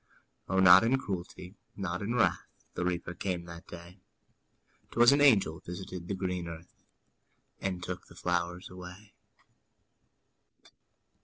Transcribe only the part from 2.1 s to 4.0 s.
wrath, The Reaper came that day;